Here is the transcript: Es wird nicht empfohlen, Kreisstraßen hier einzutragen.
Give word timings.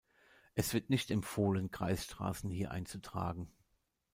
Es 0.55 0.73
wird 0.73 0.89
nicht 0.89 1.11
empfohlen, 1.11 1.69
Kreisstraßen 1.69 2.49
hier 2.49 2.71
einzutragen. 2.71 3.51